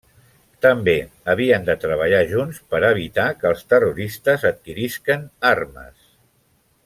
També 0.65 0.95
havien 1.33 1.67
de 1.67 1.75
treballar 1.83 2.21
junts 2.31 2.63
per 2.71 2.81
evitar 2.89 3.27
que 3.43 3.47
els 3.51 3.63
terroristes 3.75 4.49
adquirisquen 4.53 5.29
armes. 5.55 5.95